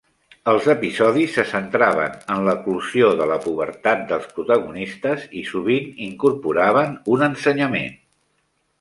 Els 0.51 0.69
episodis 0.73 1.35
se 1.39 1.43
centraven 1.49 2.15
en 2.37 2.41
l'eclosió 2.47 3.11
de 3.21 3.29
la 3.33 3.37
pubertat 3.45 4.03
dels 4.15 4.27
protagonistes 4.39 5.31
i 5.43 5.47
sovint 5.53 5.95
incorporaven 6.11 7.01
un 7.19 7.31
ensenyament. 7.33 7.99